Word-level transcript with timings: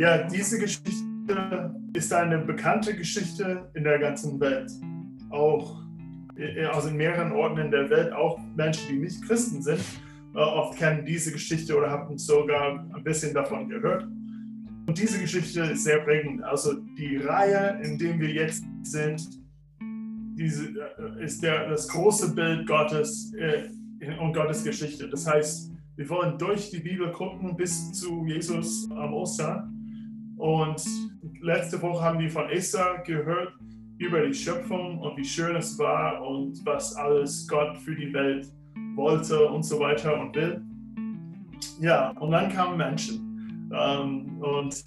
Ja, 0.00 0.26
diese 0.26 0.58
Geschichte 0.58 1.04
ist 1.92 2.10
eine 2.10 2.38
bekannte 2.38 2.96
Geschichte 2.96 3.70
in 3.74 3.84
der 3.84 3.98
ganzen 3.98 4.40
Welt. 4.40 4.72
Auch 5.28 5.82
also 6.72 6.88
in 6.88 6.96
mehreren 6.96 7.32
Orten 7.32 7.58
in 7.58 7.70
der 7.70 7.90
Welt, 7.90 8.10
auch 8.14 8.40
Menschen, 8.56 8.88
die 8.88 8.98
nicht 8.98 9.22
Christen 9.26 9.60
sind, 9.60 9.82
äh, 10.34 10.38
oft 10.38 10.78
kennen 10.78 11.04
diese 11.04 11.32
Geschichte 11.32 11.76
oder 11.76 11.90
haben 11.90 12.16
sogar 12.16 12.82
ein 12.94 13.04
bisschen 13.04 13.34
davon 13.34 13.68
gehört. 13.68 14.04
Und 14.86 14.96
diese 14.96 15.20
Geschichte 15.20 15.60
ist 15.64 15.84
sehr 15.84 15.98
prägend. 15.98 16.42
Also 16.44 16.76
die 16.96 17.18
Reihe, 17.18 17.78
in 17.82 17.98
der 17.98 18.18
wir 18.18 18.30
jetzt 18.30 18.64
sind, 18.82 19.28
diese, 19.82 20.70
äh, 20.98 21.22
ist 21.22 21.42
der, 21.42 21.68
das 21.68 21.86
große 21.88 22.34
Bild 22.34 22.66
Gottes 22.66 23.34
äh, 23.34 23.68
und 24.18 24.32
Gottes 24.32 24.64
Geschichte. 24.64 25.10
Das 25.10 25.26
heißt, 25.26 25.70
wir 25.96 26.08
wollen 26.08 26.38
durch 26.38 26.70
die 26.70 26.80
Bibel 26.80 27.12
gucken 27.12 27.54
bis 27.54 27.92
zu 27.92 28.24
Jesus 28.24 28.90
am 28.92 29.12
Ostern 29.12 29.69
und 30.40 30.82
letzte 31.42 31.80
Woche 31.82 32.02
haben 32.02 32.18
wir 32.18 32.30
von 32.30 32.48
Esther 32.48 33.02
gehört 33.04 33.52
über 33.98 34.26
die 34.26 34.32
Schöpfung 34.32 34.98
und 34.98 35.14
wie 35.18 35.24
schön 35.24 35.54
es 35.56 35.78
war 35.78 36.26
und 36.26 36.64
was 36.64 36.96
alles 36.96 37.46
Gott 37.46 37.76
für 37.76 37.94
die 37.94 38.10
Welt 38.14 38.50
wollte 38.94 39.46
und 39.50 39.62
so 39.62 39.78
weiter 39.78 40.18
und 40.18 40.34
will. 40.34 40.62
Ja, 41.80 42.12
und 42.12 42.30
dann 42.30 42.50
kamen 42.50 42.78
Menschen. 42.78 43.70
Ähm, 43.70 44.40
und 44.40 44.82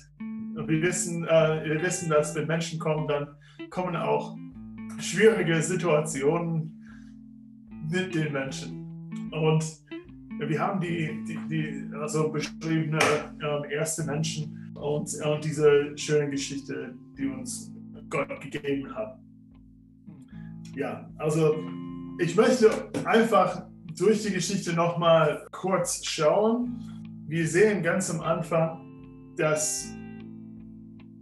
wir 0.68 0.82
wissen, 0.82 1.24
äh, 1.28 1.64
wir 1.64 1.84
wissen, 1.84 2.10
dass 2.10 2.34
wenn 2.34 2.48
Menschen 2.48 2.80
kommen, 2.80 3.08
dann 3.08 3.28
kommen 3.70 3.96
auch 3.96 4.36
schwierige 4.98 5.62
Situationen 5.62 6.84
mit 7.92 8.16
den 8.16 8.34
Menschen. 8.34 9.30
Und 9.32 9.64
wir 10.40 10.60
haben 10.60 10.82
die, 10.82 11.24
die, 11.28 11.38
die 11.48 11.96
also 11.96 12.32
beschriebene 12.32 12.98
äh, 13.40 13.76
erste 13.76 14.04
Menschen 14.04 14.63
und, 14.76 15.10
und 15.24 15.44
diese 15.44 15.98
schöne 15.98 16.30
Geschichte, 16.30 16.94
die 17.18 17.28
uns 17.28 17.72
Gott 18.10 18.42
gegeben 18.42 18.94
hat. 18.94 19.18
Ja, 20.76 21.10
also 21.18 21.56
ich 22.20 22.36
möchte 22.36 22.70
einfach 23.06 23.66
durch 23.98 24.24
die 24.24 24.32
Geschichte 24.32 24.74
nochmal 24.74 25.48
kurz 25.52 26.04
schauen. 26.06 26.80
Wir 27.28 27.48
sehen 27.48 27.84
ganz 27.84 28.10
am 28.10 28.22
Anfang, 28.22 28.80
dass 29.38 29.94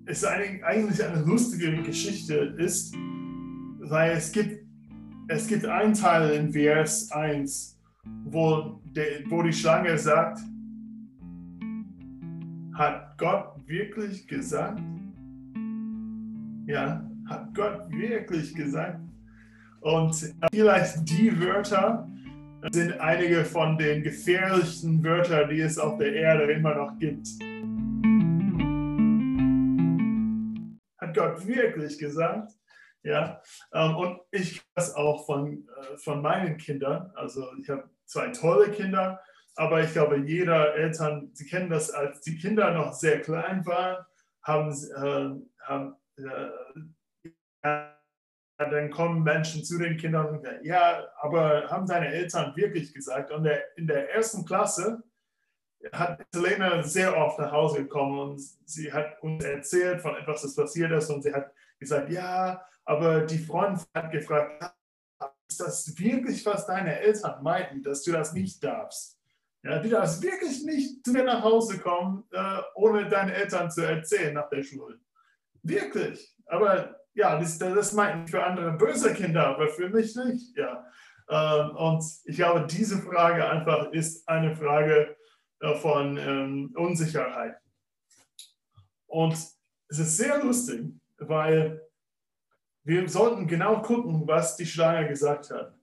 es 0.06 0.26
eigentlich 0.26 1.04
eine 1.04 1.22
lustige 1.24 1.82
Geschichte 1.84 2.56
ist, 2.58 2.94
weil 3.80 4.12
es 4.12 4.32
gibt, 4.32 4.66
es 5.28 5.48
gibt 5.48 5.66
einen 5.66 5.94
Teil 5.94 6.32
in 6.32 6.52
Vers 6.52 7.12
1, 7.12 7.80
wo, 8.26 8.82
der, 8.84 9.24
wo 9.30 9.42
die 9.44 9.54
Schlange 9.54 9.98
sagt, 9.98 10.40
hat 12.82 13.16
Gott 13.20 13.68
wirklich 13.68 14.28
gesagt? 14.28 14.82
Ja, 16.66 17.08
hat 17.30 17.54
Gott 17.54 17.92
wirklich 17.92 18.55
gesagt? 18.55 19.00
Und 19.82 20.33
vielleicht 20.52 21.08
die 21.08 21.39
Wörter 21.39 22.10
sind 22.72 23.00
einige 23.00 23.45
von 23.45 23.78
den 23.78 24.02
gefährlichsten 24.02 25.04
Wörtern, 25.04 25.52
die 25.52 25.60
es 25.60 25.78
auf 25.78 26.00
der 26.00 26.11
Erde 26.11 26.52
immer 26.52 26.73
noch 26.73 26.98
gibt. 26.98 27.28
Hat 31.00 31.16
Gott 31.16 31.45
wirklich 31.45 32.00
gesagt? 32.00 32.52
Ja, 33.04 33.44
ähm, 33.73 33.95
und 33.95 34.22
ich 34.32 34.60
das 34.73 34.95
auch 34.95 35.23
von, 35.28 35.67
äh, 35.67 35.98
von 35.98 36.23
meinen 36.23 36.58
Kindern. 36.58 37.11
Also 37.14 37.45
ich 37.60 37.70
habe 37.70 37.88
zwei 38.05 38.30
tolle 38.30 38.72
Kinder 38.72 39.20
aber 39.56 39.84
ich 39.84 39.92
glaube, 39.92 40.17
jeder 40.17 40.76
Eltern, 40.76 41.32
Sie 41.34 41.45
kennen 41.45 41.70
das, 41.70 41.92
als 41.92 42.22
die 42.22 42.38
Kinder 42.38 42.72
noch 42.73 42.94
sehr 42.94 43.22
klein 43.22 43.66
waren, 43.66 44.06
haben, 44.44 44.72
äh, 44.72 45.66
haben 45.66 45.95
äh, 46.17 47.92
dann 48.58 48.92
kommen 48.92 49.23
Menschen 49.23 49.64
zu 49.64 49.78
den 49.80 49.98
Kindern 49.98 50.28
und 50.28 50.44
sagen, 50.44 50.64
ja, 50.64 51.08
aber 51.20 51.70
haben 51.70 51.88
deine 51.88 52.08
Eltern 52.08 52.56
wirklich 52.56 52.94
gesagt? 52.94 53.32
Und 53.32 53.44
der, 53.44 53.76
in 53.78 53.88
der 53.88 54.14
ersten 54.14 54.45
Klasse 54.45 55.04
hat 55.92 56.23
Selena 56.32 56.84
sehr 56.84 57.17
oft 57.17 57.40
nach 57.40 57.52
Hause 57.52 57.84
gekommen 57.84 58.20
und 58.20 58.40
sie 58.40 58.94
hat 58.94 59.22
uns 59.22 59.44
erzählt 59.44 60.02
von 60.02 60.16
etwas, 60.16 60.44
das 60.44 60.56
passiert 60.56 60.92
ist 60.92 61.10
und 61.10 61.23
sie 61.23 61.34
hat 61.34 61.52
gesagt, 61.80 62.11
ja, 62.11 62.64
aber 62.86 63.22
die 63.22 63.40
Freundin 63.40 63.84
hat 63.95 64.11
gefragt, 64.11 64.76
ist 65.50 65.60
das 65.60 65.98
wirklich, 65.98 66.45
was 66.45 66.67
deine 66.67 67.00
Eltern 67.00 67.42
meinten, 67.44 67.82
dass 67.82 68.04
du 68.04 68.11
das 68.11 68.34
nicht 68.34 68.64
darfst? 68.64 69.20
Ja, 69.64 69.80
du 69.80 69.89
darfst 69.89 70.23
wirklich 70.23 70.64
nicht 70.64 71.05
zu 71.05 71.11
mir 71.11 71.23
nach 71.23 71.44
Hause 71.44 71.77
kommen, 71.80 72.23
äh, 72.32 72.61
ohne 72.73 73.08
deinen 73.08 73.30
Eltern 73.30 73.70
zu 73.70 73.82
erzählen 73.82 74.33
nach 74.33 74.49
der 74.49 74.64
Schule. 74.64 74.99
Wirklich. 75.61 76.36
Aber 76.48 76.99
ja, 77.14 77.39
das, 77.39 77.60
das 77.60 77.94
meinten 77.94 78.27
für 78.27 78.44
andere 78.44 78.72
böse 78.73 79.14
Kinder, 79.14 79.48
aber 79.48 79.67
für 79.67 79.89
mich 79.89 80.16
nicht. 80.16 80.58
Ja. 80.58 80.86
Ähm, 81.30 81.76
und 81.76 82.04
ich 82.26 82.38
glaube, 82.38 82.66
diese 82.67 82.98
Frage 82.98 83.48
einfach 83.48 83.92
ist 83.92 84.27
eine 84.27 84.55
Frage 84.55 85.16
äh, 85.60 85.76
von 85.76 86.17
ähm, 86.17 86.73
Unsicherheit. 86.76 87.55
Und 89.05 89.33
es 89.33 89.99
ist 89.99 90.17
sehr 90.17 90.43
lustig, 90.43 90.93
weil 91.17 91.82
wir 92.83 93.08
sollten 93.08 93.45
genau 93.45 93.82
gucken, 93.82 94.28
was 94.28 94.55
die 94.55 94.66
Schlange 94.66 95.08
gesagt 95.08 95.52
hat. 95.52 95.78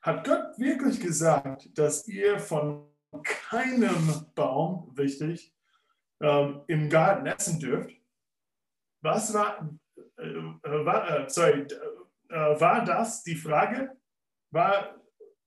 Hat 0.00 0.24
Gott 0.24 0.58
wirklich 0.58 1.00
gesagt, 1.00 1.76
dass 1.76 2.06
ihr 2.06 2.38
von 2.38 2.86
keinem 3.22 4.26
Baum, 4.34 4.90
wichtig, 4.96 5.54
ähm, 6.20 6.62
im 6.66 6.88
Garten 6.88 7.26
essen 7.26 7.58
dürft. 7.58 7.90
Was 9.02 9.32
war, 9.34 9.68
äh, 10.18 10.22
äh 10.22 10.84
war, 10.84 11.10
äh, 11.10 11.28
sorry, 11.28 11.66
äh, 12.28 12.60
war 12.60 12.84
das 12.84 13.22
die 13.22 13.36
Frage? 13.36 13.96
War 14.50 15.00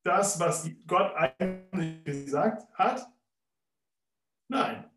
das, 0.03 0.39
was 0.39 0.69
Gott 0.87 1.13
eigentlich 1.15 2.03
gesagt 2.03 2.67
hat? 2.73 3.07
Nein. 4.47 4.89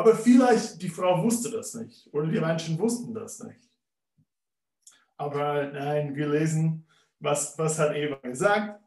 Aber 0.00 0.14
vielleicht 0.14 0.80
die 0.80 0.88
Frau 0.88 1.22
wusste 1.22 1.50
das 1.50 1.74
nicht 1.74 2.08
oder 2.12 2.28
die 2.28 2.40
Menschen 2.40 2.78
wussten 2.78 3.12
das 3.12 3.40
nicht. 3.40 3.68
Aber 5.16 5.66
nein, 5.66 6.14
wir 6.14 6.28
lesen, 6.28 6.86
was, 7.18 7.58
was 7.58 7.78
hat 7.78 7.94
Eva 7.94 8.16
gesagt? 8.22 8.82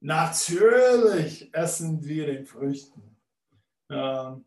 Natürlich 0.00 1.52
essen 1.54 2.04
wir 2.04 2.26
den 2.26 2.44
Früchten. 2.44 3.16
Ähm, 3.90 4.44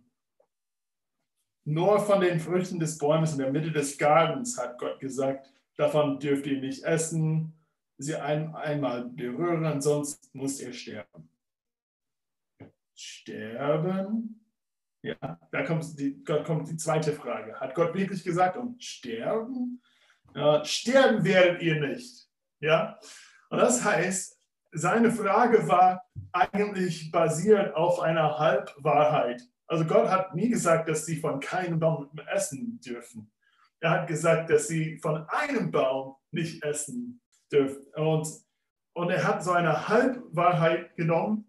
nur 1.66 2.00
von 2.00 2.22
den 2.22 2.40
Früchten 2.40 2.80
des 2.80 2.98
Bäumes 2.98 3.34
in 3.34 3.40
der 3.40 3.52
Mitte 3.52 3.72
des 3.72 3.98
Gartens 3.98 4.58
hat 4.58 4.78
Gott 4.80 5.00
gesagt, 5.00 5.52
davon 5.76 6.20
dürft 6.20 6.46
ihr 6.48 6.60
nicht 6.60 6.84
essen, 6.84 7.54
sie 7.98 8.16
ein, 8.16 8.56
einmal 8.56 9.06
berühren, 9.06 9.82
sonst 9.82 10.34
muss 10.34 10.60
ihr 10.62 10.74
sterben. 10.74 11.30
Sterben? 12.96 14.46
Ja, 15.02 15.40
da 15.52 15.63
kommt 15.63 15.98
die, 16.00 16.24
kommt 16.24 16.69
die 16.69 16.78
zweite 16.78 17.13
Frage. 17.13 17.60
Hat 17.60 17.75
Gott 17.75 17.94
wirklich 17.94 18.24
gesagt, 18.24 18.57
und 18.57 18.84
sterben? 18.84 19.81
Ja, 20.34 20.63
sterben 20.66 21.24
werdet 21.24 21.62
ihr 21.62 21.80
nicht. 21.80 22.28
Ja, 22.60 23.00
und 23.50 23.60
das 23.60 23.84
heißt, 23.84 24.38
seine 24.71 25.12
Frage 25.12 25.68
war 25.68 26.04
eigentlich 26.31 27.12
basiert 27.12 27.75
auf 27.75 28.00
einer 28.00 28.38
Halbwahrheit. 28.38 29.42
Also 29.68 29.86
Gott 29.86 30.10
hat 30.10 30.36
nie 30.36 30.50
gesagt, 30.50 30.89
dass 30.89 31.06
sie 31.06 31.18
von 31.18 31.39
keinem 31.39 31.80
Baum 31.80 32.10
essen 32.31 32.80
dürfen. 32.80 33.31
Er 33.80 33.92
hat 33.92 34.07
gesagt, 34.07 34.50
dass 34.50 34.68
sie 34.68 34.98
von 34.98 35.25
einem 35.30 35.71
Baum 35.71 36.16
nicht 36.31 36.63
essen 36.63 37.21
dürfen. 37.51 37.86
Und, 37.95 38.27
und 38.94 39.10
er 39.10 39.24
hat 39.25 39.44
so 39.44 39.51
eine 39.51 39.88
Halbwahrheit 39.88 40.95
genommen 40.95 41.45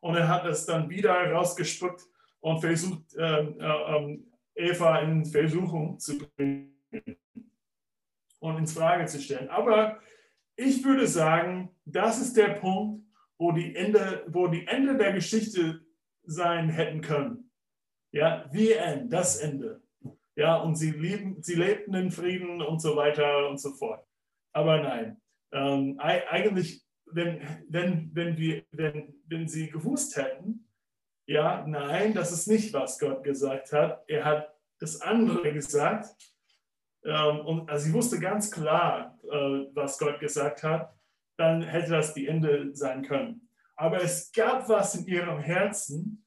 und 0.00 0.16
er 0.16 0.28
hat 0.28 0.46
es 0.46 0.66
dann 0.66 0.90
wieder 0.90 1.32
rausgespuckt 1.32 2.02
und 2.40 2.60
versucht, 2.60 3.04
ähm, 3.18 3.56
äh, 3.60 3.96
äh, 3.96 4.70
Eva 4.70 4.98
in 4.98 5.24
Versuchung 5.24 5.98
zu 5.98 6.18
bringen 6.18 6.74
und 8.40 8.58
ins 8.58 8.72
Frage 8.72 9.06
zu 9.06 9.20
stellen. 9.20 9.48
Aber 9.48 10.00
ich 10.60 10.84
würde 10.84 11.06
sagen, 11.06 11.74
das 11.84 12.20
ist 12.20 12.36
der 12.36 12.54
Punkt, 12.54 13.04
wo 13.38 13.52
die 13.52 13.74
Ende, 13.74 14.24
wo 14.28 14.46
die 14.46 14.66
Ende 14.66 14.96
der 14.96 15.12
Geschichte 15.12 15.80
sein 16.24 16.68
hätten 16.68 17.00
können. 17.00 17.50
Ja, 18.12 18.48
the 18.52 18.72
end, 18.72 19.12
das 19.12 19.38
Ende. 19.38 19.82
Ja, 20.36 20.56
und 20.56 20.76
sie, 20.76 20.90
lieben, 20.90 21.42
sie 21.42 21.54
lebten 21.54 21.94
in 21.94 22.10
Frieden 22.10 22.60
und 22.60 22.80
so 22.80 22.96
weiter 22.96 23.48
und 23.48 23.58
so 23.58 23.72
fort. 23.72 24.04
Aber 24.52 24.80
nein, 24.82 25.20
ähm, 25.52 25.98
eigentlich, 25.98 26.82
wenn, 27.06 27.40
wenn, 27.68 28.10
wenn, 28.14 28.36
wir, 28.36 28.64
wenn, 28.72 29.14
wenn 29.26 29.48
sie 29.48 29.70
gewusst 29.70 30.16
hätten, 30.16 30.68
ja, 31.26 31.64
nein, 31.66 32.12
das 32.12 32.32
ist 32.32 32.48
nicht, 32.48 32.72
was 32.72 32.98
Gott 32.98 33.22
gesagt 33.22 33.72
hat. 33.72 34.04
Er 34.08 34.24
hat 34.24 34.54
das 34.78 35.00
andere 35.00 35.52
gesagt. 35.52 36.14
Ähm, 37.04 37.40
und 37.40 37.70
also 37.70 37.86
sie 37.86 37.92
wusste 37.92 38.20
ganz 38.20 38.50
klar, 38.50 39.18
äh, 39.24 39.66
was 39.74 39.98
Gott 39.98 40.20
gesagt 40.20 40.62
hat. 40.62 40.94
Dann 41.36 41.62
hätte 41.62 41.92
das 41.92 42.12
die 42.12 42.26
Ende 42.26 42.74
sein 42.74 43.02
können. 43.02 43.48
Aber 43.76 44.02
es 44.02 44.30
gab 44.32 44.68
was 44.68 44.94
in 44.94 45.06
ihrem 45.06 45.38
Herzen, 45.38 46.24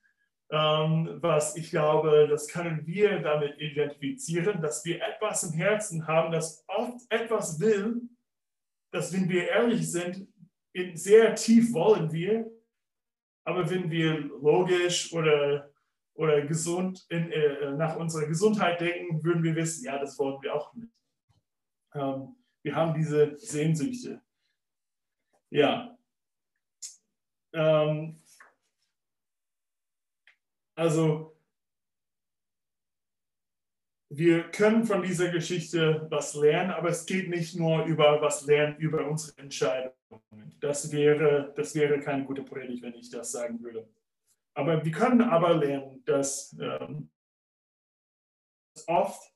ähm, 0.51 1.17
was 1.21 1.55
ich 1.55 1.69
glaube, 1.69 2.27
das 2.27 2.47
können 2.47 2.85
wir 2.85 3.19
damit 3.19 3.59
identifizieren, 3.59 4.61
dass 4.61 4.83
wir 4.85 5.01
etwas 5.01 5.43
im 5.43 5.53
Herzen 5.53 6.07
haben, 6.07 6.31
das 6.31 6.63
oft 6.67 7.01
etwas 7.09 7.59
will, 7.59 8.01
das, 8.91 9.13
wenn 9.13 9.29
wir 9.29 9.49
ehrlich 9.49 9.91
sind, 9.91 10.27
sehr 10.93 11.35
tief 11.35 11.73
wollen 11.73 12.11
wir, 12.11 12.51
aber 13.45 13.69
wenn 13.69 13.89
wir 13.89 14.19
logisch 14.19 15.11
oder, 15.13 15.72
oder 16.15 16.45
gesund 16.45 17.05
in, 17.09 17.31
äh, 17.31 17.71
nach 17.71 17.95
unserer 17.95 18.27
Gesundheit 18.27 18.81
denken, 18.81 19.23
würden 19.23 19.43
wir 19.43 19.55
wissen, 19.55 19.85
ja, 19.85 19.97
das 19.97 20.17
wollen 20.19 20.41
wir 20.41 20.53
auch 20.53 20.73
nicht. 20.73 20.91
Ähm, 21.95 22.35
wir 22.63 22.75
haben 22.75 22.93
diese 22.93 23.37
Sehnsüchte. 23.37 24.21
Ja. 25.49 25.97
Ähm, 27.53 28.21
also, 30.75 31.37
wir 34.09 34.43
können 34.51 34.85
von 34.85 35.01
dieser 35.01 35.29
Geschichte 35.31 36.07
was 36.09 36.35
lernen, 36.35 36.71
aber 36.71 36.89
es 36.89 37.05
geht 37.05 37.29
nicht 37.29 37.55
nur 37.55 37.85
über 37.85 38.21
was 38.21 38.45
lernen, 38.45 38.77
über 38.77 39.07
unsere 39.07 39.37
Entscheidungen. 39.39 39.93
Das 40.59 40.91
wäre, 40.91 41.51
das 41.55 41.73
wäre 41.75 41.99
keine 41.99 42.23
gute 42.23 42.43
Predigt, 42.43 42.83
wenn 42.83 42.93
ich 42.93 43.09
das 43.09 43.31
sagen 43.31 43.61
würde. 43.61 43.89
Aber 44.55 44.83
wir 44.83 44.91
können 44.91 45.21
aber 45.21 45.55
lernen, 45.55 46.03
dass 46.05 46.55
ähm, 46.59 47.09
oft 48.87 49.33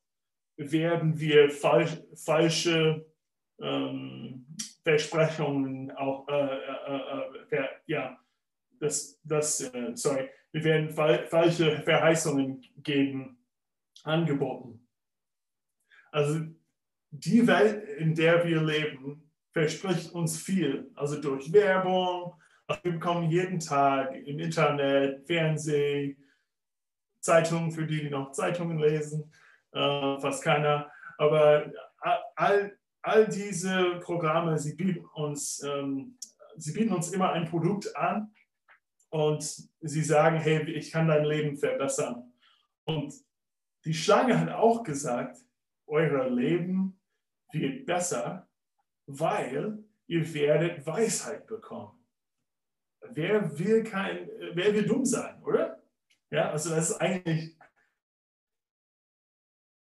werden 0.58 1.20
wir 1.20 1.50
falsch, 1.50 1.98
falsche 2.16 3.06
ähm, 3.60 4.46
Versprechungen 4.84 5.92
auch, 5.92 6.28
äh, 6.28 6.56
äh, 6.56 7.56
äh, 7.56 7.68
ja, 7.88 8.20
das, 8.80 9.20
das, 9.24 9.62
äh, 9.62 9.96
sorry, 9.96 10.30
wir 10.52 10.64
werden 10.64 10.90
fa 10.90 11.26
falsche 11.28 11.82
Verheißungen 11.82 12.64
geben, 12.78 13.44
angeboten. 14.04 14.88
Also 16.12 16.42
die 17.10 17.46
Welt, 17.46 17.84
in 18.00 18.16
der 18.16 18.46
wir 18.46 18.62
leben, 18.62 19.32
verspricht 19.52 20.12
uns 20.14 20.42
viel. 20.42 20.92
Also 20.96 21.20
durch 21.20 21.52
Werbung, 21.52 22.40
wir 22.68 22.92
bekommen 22.92 23.30
jeden 23.30 23.60
Tag 23.60 24.14
im 24.14 24.40
Internet, 24.40 25.26
Fernsehen, 25.26 26.18
Zeitungen, 27.22 27.72
für 27.72 27.86
die, 27.86 28.02
die 28.02 28.10
noch 28.10 28.32
Zeitungen 28.32 28.78
lesen, 28.78 29.32
äh, 29.72 30.20
fast 30.20 30.44
keiner. 30.44 30.92
Aber 31.18 31.72
all, 32.36 32.78
all 33.02 33.28
diese 33.28 34.00
Programme, 34.02 34.58
sie 34.58 34.76
bieten 34.76 35.06
uns, 35.14 35.64
ähm, 35.64 36.18
sie 36.58 36.74
bieten 36.74 36.94
uns 36.94 37.12
immer 37.12 37.32
ein 37.32 37.46
Produkt 37.46 37.96
an 37.96 38.34
und 39.10 39.44
sie 39.82 40.04
sagen, 40.04 40.38
hey, 40.38 40.70
ich 40.72 40.92
kann 40.92 41.08
dein 41.08 41.26
Leben 41.26 41.58
verbessern. 41.58 42.34
Und 42.84 43.14
die 43.86 43.94
Schlange 43.94 44.40
hat 44.40 44.50
auch 44.50 44.84
gesagt, 44.84 45.38
euer 45.88 46.30
Leben 46.30 47.00
wird 47.52 47.86
besser, 47.86 48.48
weil 49.06 49.84
ihr 50.08 50.34
werdet 50.34 50.86
Weisheit 50.86 51.48
bekommen. 51.48 51.97
Wer 53.12 53.58
will 53.58 53.84
kein, 53.84 54.30
wer 54.54 54.74
will 54.74 54.86
dumm 54.86 55.06
sein, 55.06 55.42
oder? 55.44 55.82
Ja, 56.30 56.52
also 56.52 56.72
das 56.72 56.90
ist 56.90 56.98
eigentlich, 56.98 57.58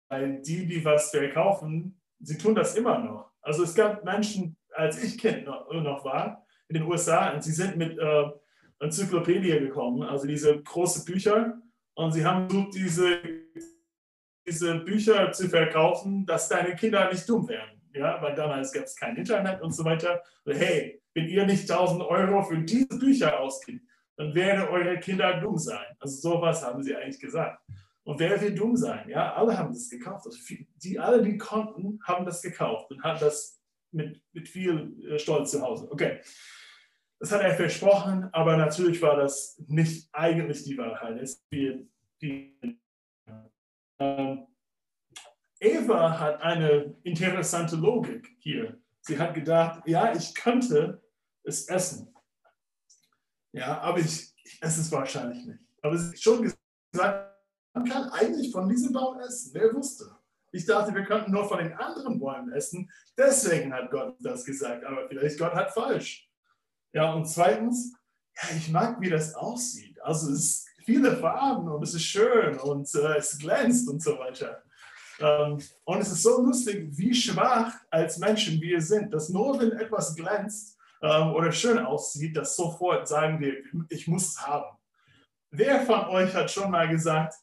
weil 0.09 0.42
die, 0.42 0.65
die 0.65 0.83
was 0.83 1.09
verkaufen, 1.09 2.00
sie 2.19 2.38
tun 2.38 2.56
das 2.56 2.75
immer 2.75 3.00
noch. 3.00 3.31
Also 3.42 3.63
es 3.63 3.75
gab 3.75 4.03
Menschen, 4.03 4.57
als 4.74 5.03
ich 5.03 5.18
Kind 5.18 5.45
noch, 5.45 6.06
war, 6.06 6.45
in 6.68 6.75
den 6.75 6.83
USA, 6.83 7.33
und 7.33 7.44
sie 7.44 7.51
sind 7.51 7.75
mit 7.75 7.98
äh, 7.98 8.30
Enzyklopädie 8.80 9.59
gekommen, 9.59 10.03
also 10.03 10.25
diese 10.27 10.62
großen 10.62 11.03
Bücher, 11.06 11.62
und 11.94 12.13
sie 12.13 12.24
haben 12.24 12.50
versucht, 12.50 12.75
diese, 12.75 13.19
diese 14.48 14.75
Bücher 14.80 15.31
zu 15.33 15.50
verkaufen, 15.50 16.25
dass 16.25 16.48
deine 16.48 16.75
Kinder 16.75 17.12
nicht 17.12 17.27
dumm 17.27 17.48
werden 17.50 17.81
ja, 17.94 18.21
weil 18.21 18.36
damals 18.36 18.71
gab 18.71 18.83
es 18.83 18.95
kein 18.95 19.15
Internet 19.15 19.62
und 19.62 19.71
so 19.71 19.83
weiter. 19.83 20.21
Und 20.45 20.53
hey, 20.53 21.00
wenn 21.13 21.28
ihr 21.28 21.46
nicht 21.46 21.69
1000 21.69 22.04
Euro 22.04 22.44
für 22.44 22.60
diese 22.60 22.98
Bücher 23.00 23.40
ausgibt, 23.40 23.86
dann 24.18 24.36
werden 24.36 24.68
eure 24.68 25.00
Kinder 25.00 25.40
dumm 25.40 25.58
sein. 25.58 25.86
Also 26.00 26.30
sowas 26.30 26.63
haben 26.63 26.84
sie 26.84 26.96
eigentlich 26.96 27.19
gesagt. 27.19 27.62
Und 28.04 28.19
wer 28.19 28.40
will 28.42 28.54
dumm 28.54 28.75
sein? 28.75 29.08
Ja, 29.10 29.34
alle 29.34 29.58
haben 29.58 29.74
das 29.74 29.90
gekauft. 29.90 30.25
Also 30.25 30.40
die, 30.84 31.00
alle, 31.00 31.22
die 31.22 31.38
konnten, 31.38 32.00
haben 32.04 32.25
das 32.25 32.42
gekauft 32.42 32.92
und 32.92 33.04
haben 33.04 33.19
das 33.19 33.62
mit, 33.92 34.22
mit 34.34 34.48
viel 34.48 34.96
äh, 35.08 35.19
Stolz 35.19 35.52
zu 35.52 35.62
Hause. 35.62 35.92
Okay. 35.92 36.19
Das 37.19 37.31
hat 37.31 37.42
er 37.42 37.54
versprochen, 37.54 38.30
aber 38.31 38.58
natürlich 38.58 39.00
war 39.02 39.16
das 39.16 39.62
nicht 39.68 40.10
eigentlich 40.12 40.63
die 40.63 40.75
Wahrheit. 40.78 41.22
Es 41.22 41.46
wird 41.52 41.88
die, 42.19 42.58
ähm, 44.00 44.48
Eva 45.60 46.19
hat 46.19 46.42
eine 46.42 46.96
interessante 47.04 47.75
Logik 47.75 48.36
hier. 48.40 48.81
Sie 49.01 49.18
hat 49.18 49.33
gedacht, 49.33 49.81
ja, 49.86 50.13
ich 50.13 50.33
könnte 50.36 51.01
es 51.44 51.68
essen. 51.68 52.13
Ja, 53.51 53.80
aber 53.80 54.00
ich, 54.00 54.33
ich 54.44 54.62
esse 54.62 54.81
es 54.81 54.92
wahrscheinlich 54.92 55.45
nicht. 55.45 55.59
Aber 55.81 55.98
sie 55.98 56.09
hat 56.09 56.19
schon 56.19 56.44
gesagt, 56.44 57.31
man 57.74 57.89
kann 57.89 58.09
eigentlich 58.09 58.51
von 58.51 58.68
diesem 58.69 58.94
Baum 58.94 59.19
essen. 59.19 59.51
Wer 59.53 59.74
wusste? 59.74 60.15
Ich 60.51 60.65
dachte, 60.65 60.94
wir 60.94 61.03
könnten 61.03 61.31
nur 61.31 61.48
von 61.48 61.59
den 61.59 61.74
anderen 61.74 62.19
Bäumen 62.19 62.51
essen. 62.51 62.92
Deswegen 63.18 63.74
hat 63.74 63.89
Gott 63.89 64.18
das 64.19 64.44
gesagt. 64.44 64.83
Aber 64.83 65.07
vielleicht 65.07 65.39
Gott 65.39 65.53
hat 65.53 65.74
falsch. 65.74 66.30
Ja, 66.94 67.13
und 67.13 67.25
zweitens, 67.25 67.94
ja, 68.36 68.56
ich 68.56 68.69
mag, 68.69 69.00
wie 69.00 69.09
das 69.09 69.33
aussieht. 69.33 70.01
Also 70.01 70.31
es 70.31 70.39
ist 70.39 70.68
viele 70.83 71.15
Farben 71.18 71.69
und 71.69 71.81
es 71.83 71.94
ist 71.94 72.03
schön 72.03 72.59
und 72.59 72.94
äh, 72.95 73.17
es 73.17 73.38
glänzt 73.39 73.88
und 73.88 74.03
so 74.03 74.17
weiter. 74.17 74.62
Ähm, 75.22 75.62
und 75.86 76.00
es 76.00 76.12
ist 76.12 76.24
so 76.24 76.42
lustig, 76.42 76.88
wie 76.92 77.13
schwach 77.13 77.74
als 77.90 78.18
Menschen 78.18 78.60
wir 78.62 78.82
sind, 78.82 79.13
dass 79.13 79.30
nur 79.30 79.60
wenn 79.60 79.72
etwas 79.74 80.16
glänzt 80.16 80.78
ähm, 81.01 81.34
oder 81.34 81.51
schön 81.51 81.80
aussieht, 81.80 82.36
dass 82.36 82.56
sofort 82.56 83.08
sagen 83.08 83.40
wir, 83.40 83.63
ich 83.90 84.08
muss 84.08 84.30
es 84.30 84.48
haben. 84.48 84.78
Wer 85.51 85.82
von 85.82 86.06
euch 86.06 86.34
hat 86.34 86.50
schon 86.50 86.72
mal 86.72 86.88
gesagt, 86.88 87.36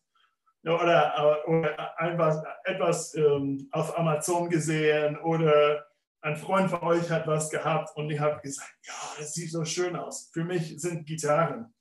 oder, 0.64 1.44
äh, 1.46 1.50
oder 1.50 2.00
einfach 2.00 2.42
etwas 2.64 3.14
ähm, 3.14 3.68
auf 3.70 3.96
Amazon 3.98 4.48
gesehen 4.48 5.18
oder 5.18 5.86
ein 6.20 6.36
Freund 6.36 6.70
von 6.70 6.82
euch 6.82 7.08
hat 7.10 7.26
was 7.26 7.48
gehabt 7.48 7.96
und 7.96 8.10
ihr 8.10 8.20
habt 8.20 8.42
gesagt, 8.42 8.74
ja, 8.82 8.92
das 9.18 9.34
sieht 9.34 9.52
so 9.52 9.64
schön 9.64 9.94
aus. 9.96 10.30
Für 10.32 10.44
mich 10.44 10.80
sind 10.80 11.06
Gitarren. 11.06 11.72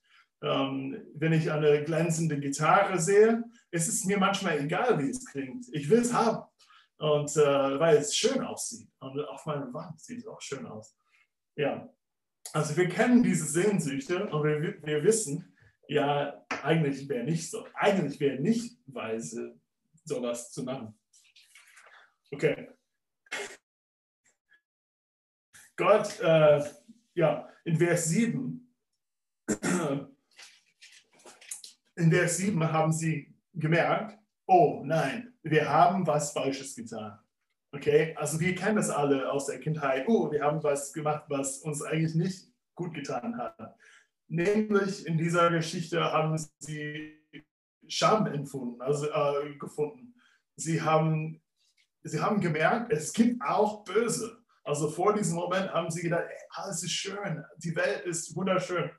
Ähm, 0.44 1.04
wenn 1.16 1.34
ich 1.34 1.52
eine 1.52 1.84
glänzende 1.84 2.40
Gitarre 2.40 3.00
sehe, 3.00 3.44
ist 3.72 3.88
es 3.88 4.06
mir 4.06 4.20
manchmal 4.20 4.60
egal, 4.60 5.00
wie 5.00 5.10
es 5.10 5.26
klingt. 5.26 5.66
Ich 5.72 5.90
will 5.90 6.00
es 6.00 6.14
haben. 6.14 6.46
Und 7.00 7.36
äh, 7.38 7.80
weil 7.80 7.98
es 7.98 8.16
schön 8.16 8.42
aussieht. 8.42 8.90
Und 9.00 9.20
auf 9.22 9.46
meiner 9.46 9.74
Wand 9.74 10.00
sieht 10.00 10.20
es 10.20 10.28
auch 10.28 10.42
schön 10.42 10.66
aus. 10.66 10.96
Ja. 11.56 11.90
Also 12.54 12.78
wir 12.78 12.88
kennen 12.88 13.24
diese 13.24 13.46
Sehnsüchte 13.46 14.28
und 14.28 14.44
wir, 14.44 14.82
wir 14.82 15.04
wissen, 15.04 15.54
ja, 15.88 16.46
eigentlich 16.64 17.08
wäre 17.10 17.24
nicht 17.24 17.50
so. 17.50 17.68
Eigentlich 17.74 18.20
wäre 18.20 18.40
nicht 18.40 18.80
weise, 18.86 19.60
sowas 20.04 20.52
zu 20.52 20.64
machen. 20.64 20.98
Okay. 22.32 22.70
Gott, 25.76 26.20
äh, 26.20 26.64
ja, 27.14 27.50
in 27.64 27.78
Vers 27.78 28.10
7 28.10 28.74
in 31.98 32.12
Vers 32.12 32.38
7 32.38 32.72
haben 32.72 32.94
sie 32.94 33.34
gemerkt, 33.54 34.18
oh 34.46 34.82
nein, 34.86 35.34
wir 35.44 35.70
haben 35.70 36.06
was 36.06 36.32
Falsches 36.32 36.76
getan. 36.76 37.18
Okay, 37.72 38.16
also 38.18 38.40
wir 38.40 38.56
kennen 38.56 38.78
das 38.78 38.90
alle 38.90 39.32
aus 39.32 39.48
der 39.48 39.60
Kindheit. 39.60 40.08
Oh, 40.08 40.32
wir 40.32 40.42
haben 40.42 40.64
was 40.64 40.94
gemacht, 40.94 41.26
was 41.28 41.60
uns 41.60 41.82
eigentlich 41.82 42.16
nicht 42.16 42.54
gut 42.76 42.94
getan 42.94 43.38
hat. 43.38 43.76
Nämlich 44.28 45.06
in 45.06 45.18
dieser 45.18 45.50
Geschichte 45.50 46.02
haben 46.02 46.38
sie 46.60 47.14
Scham 47.88 48.26
empfunden, 48.28 48.82
also 48.82 49.08
äh, 49.10 49.56
gefunden. 49.58 50.14
Sie 50.56 50.82
haben, 50.82 51.42
sie 52.04 52.20
haben 52.20 52.42
gemerkt, 52.42 52.92
es 52.92 53.14
gibt 53.14 53.42
auch 53.42 53.84
Böse. 53.84 54.44
Also 54.64 54.90
vor 54.90 55.14
diesem 55.14 55.36
Moment 55.36 55.72
haben 55.72 55.90
sie 55.90 56.02
gedacht, 56.02 56.26
ey, 56.28 56.38
alles 56.50 56.84
ist 56.84 56.92
schön, 56.92 57.44
die 57.58 57.76
Welt 57.76 58.06
ist 58.06 58.36
wunderschön. 58.36 58.92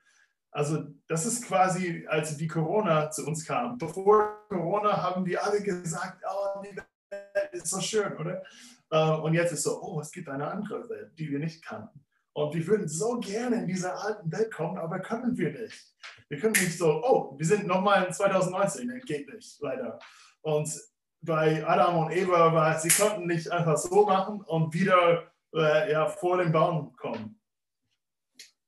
Also 0.50 0.86
das 1.06 1.26
ist 1.26 1.44
quasi, 1.44 2.06
als 2.08 2.36
die 2.36 2.48
Corona 2.48 3.10
zu 3.10 3.26
uns 3.26 3.44
kam. 3.44 3.78
Bevor 3.78 4.46
Corona 4.48 5.02
haben 5.02 5.24
wir 5.26 5.42
alle 5.44 5.62
gesagt, 5.62 6.22
oh, 6.28 6.62
die 6.62 6.76
Welt 6.76 7.52
ist 7.52 7.68
so 7.68 7.80
schön, 7.80 8.16
oder? 8.16 8.42
Äh, 8.90 9.10
und 9.20 9.34
jetzt 9.34 9.52
ist 9.52 9.62
so, 9.62 9.80
oh, 9.82 10.00
es 10.00 10.10
gibt 10.10 10.28
eine 10.28 10.48
andere 10.48 10.88
Welt, 10.88 11.12
die 11.18 11.30
wir 11.30 11.38
nicht 11.38 11.64
kannten. 11.64 12.00
Und 12.32 12.54
wir 12.54 12.66
würden 12.66 12.88
so 12.88 13.18
gerne 13.18 13.56
in 13.56 13.66
diese 13.66 13.92
alten 13.92 14.30
Welt 14.30 14.52
kommen, 14.52 14.78
aber 14.78 15.00
können 15.00 15.36
wir 15.36 15.50
nicht. 15.50 15.94
Wir 16.28 16.38
können 16.38 16.52
nicht 16.52 16.78
so, 16.78 17.02
oh, 17.02 17.36
wir 17.36 17.46
sind 17.46 17.66
nochmal 17.66 18.04
in 18.04 18.12
2019, 18.12 18.88
das 18.88 19.04
geht 19.04 19.32
nicht, 19.32 19.60
leider. 19.60 19.98
Und 20.42 20.70
bei 21.20 21.66
Adam 21.66 21.98
und 21.98 22.12
Eva 22.12 22.52
war, 22.52 22.78
sie 22.78 22.90
konnten 22.90 23.26
nicht 23.26 23.50
einfach 23.50 23.76
so 23.76 24.06
machen 24.06 24.40
und 24.42 24.72
wieder 24.72 25.32
äh, 25.54 25.90
ja, 25.90 26.06
vor 26.06 26.38
den 26.38 26.52
Baum 26.52 26.94
kommen. 26.96 27.40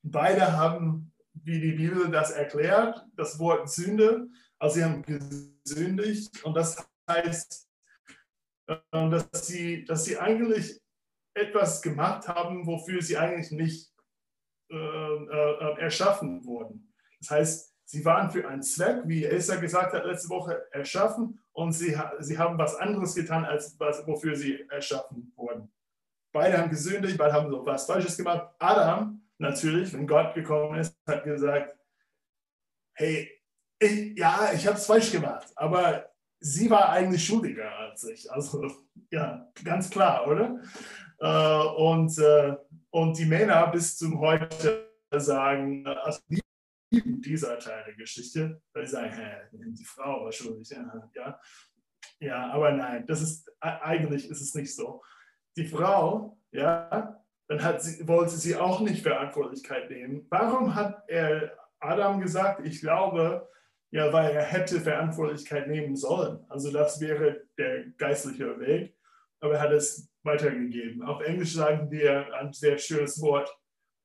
Beide 0.03 0.57
haben, 0.57 1.10
wie 1.35 1.61
die 1.61 1.73
Bibel 1.73 2.11
das 2.11 2.31
erklärt, 2.31 3.05
das 3.17 3.39
Wort 3.39 3.71
Sünde, 3.71 4.29
also 4.59 4.77
sie 4.77 4.85
haben 4.85 5.03
gesündigt 5.03 6.45
und 6.45 6.55
das 6.55 6.87
heißt, 7.09 7.69
äh, 8.67 8.77
dass 8.93 9.47
sie, 9.47 9.85
dass 9.85 10.05
sie 10.05 10.19
eigentlich 10.19 10.81
etwas 11.35 11.83
gemacht 11.83 12.29
haben, 12.29 12.67
wofür 12.67 13.03
sie 13.03 13.17
eigentlich 13.17 13.51
nicht 13.51 13.93
äh, 14.71 14.77
äh, 14.77 15.81
erschaffen 15.81 16.45
wurden. 16.45 16.93
Das 17.21 17.31
heißt, 17.31 17.75
sie 17.85 18.05
waren 18.05 18.31
für 18.31 18.47
einen 18.47 18.63
Zweck, 18.63 19.03
wie 19.07 19.25
Elsa 19.25 19.57
gesagt 19.57 19.93
hat 19.93 20.05
letzte 20.05 20.29
Woche, 20.29 20.67
erschaffen 20.73 21.41
und 21.53 21.73
sie, 21.73 21.97
sie 22.21 22.39
haben 22.39 22.59
was 22.59 22.77
anderes 22.77 23.15
getan, 23.15 23.45
als 23.45 23.79
was, 23.79 24.07
wofür 24.07 24.37
sie 24.37 24.65
erschaffen 24.71 25.33
wurden. 25.37 25.73
Beide 26.33 26.59
haben 26.59 26.71
gesündigt, 26.71 27.19
beide 27.19 27.33
haben 27.33 27.51
so 27.51 27.67
was 27.67 27.87
Falsches 27.87 28.17
gemacht. 28.17 28.55
Adam, 28.59 29.21
natürlich, 29.41 29.93
wenn 29.93 30.07
Gott 30.07 30.35
gekommen 30.35 30.79
ist, 30.79 30.97
hat 31.07 31.25
gesagt, 31.25 31.77
hey, 32.95 33.31
ich, 33.79 34.17
ja, 34.19 34.53
ich 34.55 34.67
habe 34.67 34.77
es 34.77 34.87
falsch 34.87 35.11
gemacht, 35.11 35.51
aber 35.57 36.11
sie 36.39 36.71
war 36.71 36.91
eigentlich 36.91 37.25
schuldiger 37.25 37.71
als 37.79 38.05
ich. 38.05 38.31
Also 38.31 38.71
ja, 39.11 39.51
ganz 39.65 39.91
klar, 39.91 40.27
oder? 40.27 40.61
Äh, 41.19 41.83
und, 41.83 42.17
äh, 42.19 42.57
und 42.91 43.19
die 43.19 43.25
Männer 43.25 43.69
bis 43.69 43.97
zum 43.97 44.21
heute 44.21 44.91
sagen, 45.11 45.87
also 45.87 46.21
die 46.29 46.41
lieben 46.93 47.21
dieser 47.23 47.59
Teil 47.59 47.85
der 47.85 47.95
Geschichte, 47.95 48.61
weil 48.73 48.87
sie 48.87 48.93
sagen, 48.93 49.13
hä, 49.13 49.49
die 49.53 49.85
Frau 49.85 50.25
war 50.25 50.33
schuldig. 50.33 50.71
Ja, 51.15 51.41
ja, 52.21 52.51
aber 52.51 52.73
nein, 52.73 53.07
das 53.07 53.23
ist 53.23 53.51
eigentlich 53.61 54.29
ist 54.29 54.41
es 54.41 54.55
nicht 54.55 54.75
so. 54.75 55.03
Die 55.57 55.67
Frau, 55.67 56.39
ja, 56.53 57.20
dann 57.51 57.65
hat 57.65 57.83
sie, 57.83 58.07
wollte 58.07 58.37
sie 58.37 58.55
auch 58.55 58.79
nicht 58.79 59.03
Verantwortlichkeit 59.03 59.91
nehmen. 59.91 60.25
Warum 60.31 60.73
hat 60.73 61.03
er 61.09 61.53
Adam 61.81 62.21
gesagt, 62.21 62.65
ich 62.65 62.81
glaube, 62.81 63.49
ja, 63.91 64.13
weil 64.13 64.31
er 64.31 64.45
hätte 64.45 64.81
Verantwortlichkeit 64.81 65.67
nehmen 65.67 65.97
sollen. 65.97 66.45
Also 66.49 66.71
das 66.71 67.01
wäre 67.01 67.43
der 67.59 67.87
geistliche 67.99 68.61
Weg, 68.61 68.97
aber 69.41 69.55
er 69.55 69.63
hat 69.63 69.73
es 69.73 70.09
weitergegeben. 70.23 71.03
Auf 71.03 71.23
Englisch 71.23 71.55
sagen 71.55 71.91
wir 71.91 72.33
ein 72.35 72.53
sehr 72.53 72.79
schönes 72.79 73.21
Wort, 73.21 73.51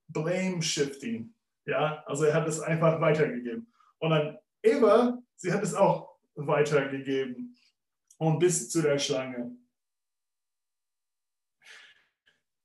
Blame 0.07 0.63
Shifting. 0.63 1.31
Ja, 1.67 2.03
also 2.07 2.23
er 2.23 2.33
hat 2.33 2.47
es 2.47 2.59
einfach 2.59 2.99
weitergegeben. 2.99 3.71
Und 3.99 4.09
dann 4.09 4.39
Eva, 4.63 5.19
sie 5.35 5.53
hat 5.53 5.61
es 5.61 5.75
auch 5.75 6.15
weitergegeben 6.33 7.55
und 8.17 8.39
bis 8.39 8.71
zu 8.71 8.81
der 8.81 8.97
Schlange. 8.97 9.55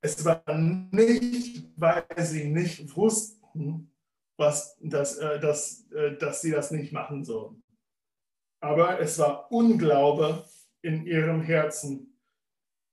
Es 0.03 0.25
war 0.25 0.43
nicht, 0.91 1.67
weil 1.75 2.05
sie 2.17 2.45
nicht 2.49 2.95
wussten, 2.95 3.93
was, 4.37 4.77
dass, 4.81 5.17
äh, 5.17 5.39
dass, 5.39 5.89
äh, 5.91 6.17
dass 6.17 6.41
sie 6.41 6.51
das 6.51 6.71
nicht 6.71 6.91
machen 6.91 7.23
sollen. 7.23 7.63
Aber 8.59 8.99
es 8.99 9.19
war 9.19 9.51
Unglaube 9.51 10.45
in 10.81 11.05
ihrem 11.05 11.41
Herzen 11.41 12.11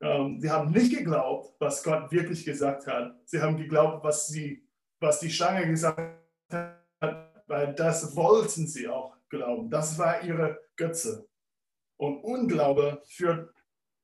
ähm, 0.00 0.40
sie 0.40 0.50
haben 0.50 0.70
nicht 0.70 0.96
geglaubt, 0.96 1.54
was 1.58 1.82
Gott 1.82 2.10
wirklich 2.12 2.44
gesagt 2.44 2.86
hat. 2.86 3.16
Sie 3.24 3.40
haben 3.40 3.56
geglaubt, 3.56 4.04
was, 4.04 4.28
sie, 4.28 4.66
was 5.00 5.20
die 5.20 5.30
Schlange 5.30 5.66
gesagt 5.66 6.22
hat, 6.52 7.44
weil 7.46 7.74
das 7.74 8.14
wollten 8.14 8.66
sie 8.66 8.88
auch 8.88 9.16
glauben. 9.28 9.70
Das 9.70 9.98
war 9.98 10.22
ihre 10.22 10.60
Götze. 10.76 11.28
Und 11.96 12.22
Unglaube 12.22 13.02
führt 13.06 13.52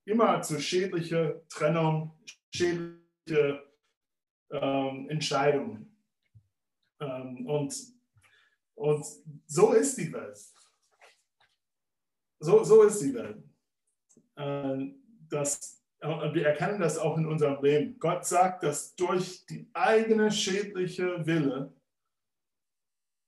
immer 0.04 0.42
zu 0.42 0.58
schädlicher 0.58 1.46
Trennung, 1.48 2.18
schädliche 2.54 3.62
ähm, 4.50 5.08
Entscheidungen. 5.08 5.96
Ähm, 7.00 7.46
und, 7.46 7.74
und 8.74 9.06
so 9.46 9.72
ist 9.72 9.98
die 9.98 10.12
Welt. 10.12 10.38
So, 12.40 12.62
so 12.62 12.82
ist 12.82 13.00
die 13.00 13.14
Welt. 13.14 13.42
Äh, 14.36 14.94
das 15.28 15.80
wir 16.04 16.46
erkennen 16.46 16.80
das 16.80 16.98
auch 16.98 17.16
in 17.16 17.26
unserem 17.26 17.62
Leben. 17.62 17.98
Gott 17.98 18.26
sagt, 18.26 18.62
dass 18.62 18.94
durch 18.94 19.46
die 19.46 19.70
eigene 19.72 20.30
schädliche 20.30 21.24
Wille, 21.24 21.72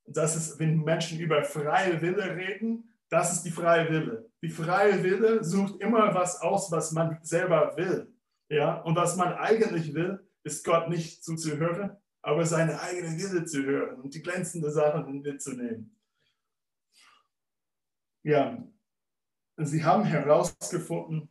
das 0.05 0.37
ist, 0.37 0.59
wenn 0.59 0.85
Menschen 0.85 1.19
über 1.19 1.43
freie 1.43 2.01
Wille 2.03 2.37
reden, 2.37 2.95
das 3.09 3.33
ist 3.33 3.45
die 3.45 3.51
freie 3.51 3.91
Wille. 3.91 4.31
Die 4.43 4.51
freie 4.51 5.03
Wille 5.03 5.43
sucht 5.43 5.81
immer 5.81 6.15
was 6.15 6.41
aus, 6.43 6.71
was 6.71 6.93
man 6.93 7.19
selber 7.23 7.75
will. 7.77 8.13
Ja? 8.49 8.81
Und 8.83 8.97
was 8.97 9.17
man 9.17 9.35
eigentlich 9.35 9.95
will, 9.95 10.27
ist 10.45 10.65
Gott 10.65 10.89
nicht 10.89 11.25
zuzuhören, 11.25 11.97
aber 12.23 12.45
seine 12.45 12.81
eigene 12.81 13.19
Wille 13.19 13.45
zu 13.45 13.65
hören 13.65 14.01
und 14.01 14.15
die 14.15 14.23
glänzenden 14.23 14.71
Sachen 14.71 15.23
mitzunehmen. 15.23 15.97
Ja, 18.23 18.63
sie 19.57 19.85
haben 19.85 20.05
herausgefunden, 20.05 21.29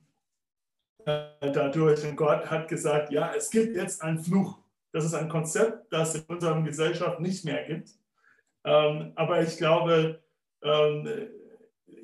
äh, 1.05 1.51
dadurch. 1.51 2.03
Und 2.05 2.15
Gott 2.15 2.49
hat 2.49 2.67
gesagt, 2.67 3.11
ja, 3.11 3.33
es 3.33 3.49
gibt 3.49 3.75
jetzt 3.75 4.01
einen 4.01 4.19
Fluch. 4.19 4.59
Das 4.91 5.05
ist 5.05 5.13
ein 5.13 5.29
Konzept, 5.29 5.91
das 5.91 6.15
in 6.15 6.23
unserer 6.23 6.61
Gesellschaft 6.61 7.19
nicht 7.19 7.45
mehr 7.45 7.65
gibt. 7.65 7.91
Ähm, 8.63 9.11
aber 9.15 9.41
ich 9.41 9.57
glaube, 9.57 10.23
ähm, 10.63 11.29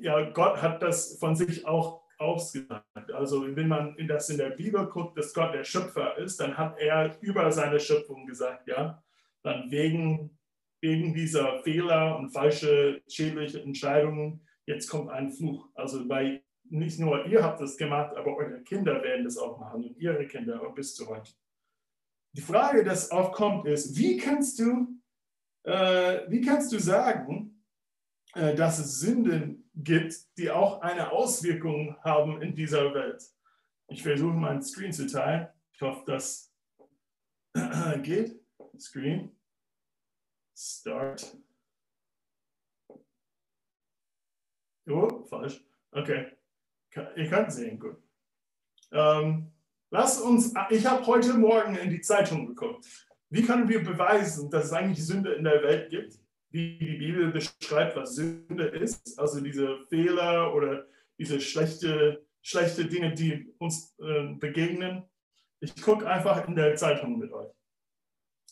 ja, 0.00 0.30
Gott 0.30 0.62
hat 0.62 0.82
das 0.82 1.18
von 1.18 1.34
sich 1.34 1.66
auch 1.66 2.01
ausgesagt. 2.22 3.12
Also 3.12 3.44
wenn 3.56 3.68
man 3.68 3.96
in 3.96 4.08
das 4.08 4.28
in 4.30 4.38
der 4.38 4.50
Bibel 4.50 4.86
guckt, 4.86 5.18
dass 5.18 5.34
Gott 5.34 5.54
der 5.54 5.64
Schöpfer 5.64 6.16
ist, 6.18 6.40
dann 6.40 6.56
hat 6.56 6.78
er 6.78 7.16
über 7.20 7.50
seine 7.52 7.80
Schöpfung 7.80 8.26
gesagt, 8.26 8.68
ja, 8.68 9.02
dann 9.42 9.70
wegen, 9.70 10.38
wegen 10.80 11.14
dieser 11.14 11.62
Fehler 11.62 12.16
und 12.18 12.30
falsche 12.30 13.02
schädliche 13.08 13.60
Entscheidungen, 13.60 14.46
jetzt 14.66 14.88
kommt 14.88 15.10
ein 15.10 15.30
Fluch. 15.30 15.68
Also 15.74 16.06
bei 16.06 16.42
nicht 16.64 16.98
nur 16.98 17.26
ihr 17.26 17.42
habt 17.42 17.60
das 17.60 17.76
gemacht, 17.76 18.16
aber 18.16 18.36
eure 18.36 18.62
Kinder 18.62 19.02
werden 19.02 19.24
das 19.24 19.36
auch 19.36 19.58
machen 19.58 19.84
und 19.84 19.98
ihre 19.98 20.26
Kinder 20.26 20.58
bis 20.74 20.94
zu 20.94 21.06
heute. 21.08 21.32
Die 22.34 22.40
Frage, 22.40 22.82
die 22.82 23.12
aufkommt, 23.12 23.66
ist, 23.66 23.96
wie 23.96 24.16
kannst 24.16 24.58
du, 24.58 24.88
äh, 25.64 26.20
wie 26.28 26.40
kannst 26.40 26.72
du 26.72 26.78
sagen, 26.78 27.62
äh, 28.34 28.54
dass 28.54 28.78
es 28.78 29.00
Sünden 29.00 29.61
gibt, 29.74 30.14
die 30.38 30.50
auch 30.50 30.80
eine 30.80 31.12
Auswirkung 31.12 31.96
haben 32.02 32.40
in 32.42 32.54
dieser 32.54 32.92
Welt? 32.94 33.22
Ich 33.88 34.02
versuche 34.02 34.34
meinen 34.34 34.62
Screen 34.62 34.92
zu 34.92 35.06
teilen. 35.06 35.48
Ich 35.72 35.80
hoffe, 35.80 36.02
das 36.06 36.52
geht. 38.02 38.40
Screen. 38.78 39.36
Start. 40.56 41.36
Oh, 44.88 45.24
falsch. 45.24 45.64
Okay. 45.90 46.36
Ihr 47.16 47.28
könnt 47.28 47.52
sehen, 47.52 47.78
gut. 47.78 47.96
Ähm, 48.90 49.52
lass 49.90 50.20
uns, 50.20 50.52
ich 50.70 50.84
habe 50.86 51.06
heute 51.06 51.34
Morgen 51.34 51.76
in 51.76 51.90
die 51.90 52.00
Zeitung 52.00 52.46
geguckt. 52.46 52.86
Wie 53.30 53.42
können 53.42 53.68
wir 53.68 53.82
beweisen, 53.82 54.50
dass 54.50 54.66
es 54.66 54.72
eigentlich 54.72 55.06
Sünde 55.06 55.32
in 55.34 55.44
der 55.44 55.62
Welt 55.62 55.90
gibt? 55.90 56.18
Wie 56.52 56.78
die 56.78 56.96
Bibel 56.98 57.32
beschreibt, 57.32 57.96
was 57.96 58.14
Sünde 58.14 58.66
ist, 58.66 59.18
also 59.18 59.40
diese 59.40 59.78
Fehler 59.88 60.54
oder 60.54 60.86
diese 61.18 61.40
schlechte, 61.40 62.24
schlechte 62.42 62.84
Dinge, 62.84 63.14
die 63.14 63.54
uns 63.58 63.94
äh, 63.98 64.34
begegnen. 64.34 65.02
Ich 65.60 65.80
gucke 65.80 66.06
einfach 66.06 66.46
in 66.46 66.54
der 66.54 66.76
Zeitung 66.76 67.18
mit 67.18 67.32
euch. 67.32 67.50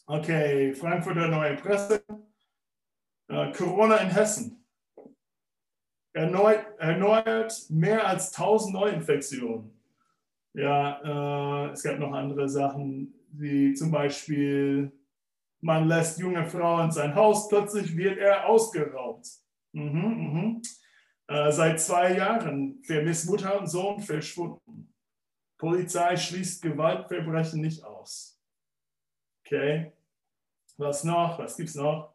Okay, 0.07 0.75
Frankfurter 0.75 1.28
Neue 1.28 1.57
Presse. 1.57 2.02
Äh, 3.28 3.52
Corona 3.52 3.99
in 3.99 4.11
Hessen 4.11 4.61
erneut, 6.12 6.64
erneuert 6.78 7.52
mehr 7.71 8.07
als 8.07 8.35
1000 8.35 8.75
Neuinfektionen. 8.75 9.71
Ja, 10.54 11.69
äh, 11.69 11.73
es 11.73 11.83
gab 11.83 11.99
noch 11.99 12.12
andere 12.12 12.49
Sachen, 12.49 13.14
wie 13.33 13.73
zum 13.75 13.90
Beispiel, 13.90 14.90
man 15.61 15.88
lässt 15.88 16.19
junge 16.19 16.45
Frauen 16.47 16.87
in 16.87 16.93
sein 16.93 17.14
Haus, 17.14 17.49
plötzlich 17.49 17.97
wird 17.97 18.19
er 18.19 18.49
ausgeraubt. 18.49 19.26
Mhm, 19.73 20.61
mh. 21.29 21.37
äh, 21.49 21.52
seit 21.52 21.81
zwei 21.81 22.17
Jahren 22.17 22.83
vermisst 22.83 23.29
Mutter 23.29 23.59
und 23.61 23.67
Sohn 23.67 24.00
verschwunden. 24.00 24.93
Polizei 25.59 26.17
schließt 26.17 26.62
Gewaltverbrechen 26.62 27.61
nicht 27.61 27.85
aus. 27.85 28.40
Okay, 29.45 29.93
was 30.76 31.05
noch? 31.05 31.38
Was 31.38 31.57
gibt 31.57 31.69
es 31.69 31.75
noch? 31.76 32.14